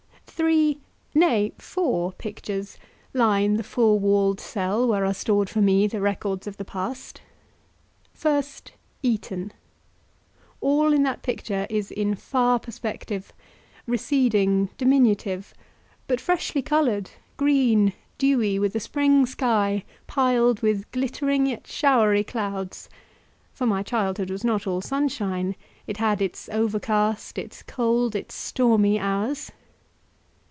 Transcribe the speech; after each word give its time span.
Three 0.25 0.79
nay 1.13 1.51
four 1.59 2.13
pictures 2.13 2.79
line 3.13 3.57
the 3.57 3.63
four 3.63 3.99
walled 3.99 4.39
cell 4.39 4.87
where 4.87 5.05
are 5.05 5.13
stored 5.13 5.51
for 5.51 5.61
me 5.61 5.85
the 5.85 6.01
records 6.01 6.47
of 6.47 6.57
the 6.57 6.65
past. 6.65 7.21
First, 8.15 8.71
Eton. 9.03 9.53
All 10.59 10.93
in 10.93 11.03
that 11.03 11.21
picture 11.21 11.67
is 11.69 11.91
in 11.91 12.15
far 12.15 12.57
perspective, 12.59 13.31
receding, 13.85 14.69
diminutive; 14.79 15.53
but 16.07 16.19
freshly 16.19 16.63
coloured, 16.63 17.11
green, 17.37 17.93
dewy, 18.17 18.57
with 18.57 18.75
a 18.75 18.79
spring 18.79 19.27
sky, 19.27 19.83
piled 20.07 20.61
with 20.63 20.89
glittering 20.91 21.45
yet 21.45 21.67
showery 21.67 22.23
clouds; 22.23 22.89
for 23.53 23.67
my 23.67 23.83
childhood 23.83 24.31
was 24.31 24.43
not 24.43 24.65
all 24.65 24.81
sunshine 24.81 25.55
it 25.85 25.97
had 25.97 26.19
its 26.19 26.49
overcast, 26.49 27.37
its 27.37 27.61
cold, 27.61 28.15
its 28.15 28.33
stormy 28.33 28.97
hours. 28.99 29.51